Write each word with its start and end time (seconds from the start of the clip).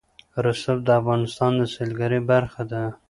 رسوب 0.45 0.79
د 0.85 0.89
افغانستان 0.99 1.51
د 1.59 1.61
سیلګرۍ 1.73 2.19
برخه 2.31 2.61
ده. 2.71 2.81